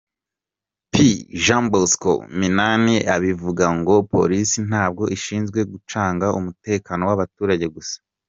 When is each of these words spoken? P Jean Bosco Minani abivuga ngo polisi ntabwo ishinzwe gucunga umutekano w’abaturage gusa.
P 0.91 0.95
Jean 1.43 1.65
Bosco 1.71 2.13
Minani 2.39 2.95
abivuga 3.15 3.65
ngo 3.79 3.95
polisi 4.13 4.57
ntabwo 4.69 5.03
ishinzwe 5.15 5.59
gucunga 5.71 6.27
umutekano 6.39 7.01
w’abaturage 7.09 7.65
gusa. 7.75 7.97